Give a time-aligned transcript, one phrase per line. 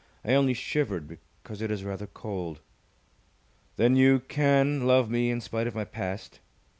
[0.25, 1.07] I only shivered
[1.43, 2.59] because it is rather cold."
[3.75, 6.39] "Then you can love me in spite of my past?"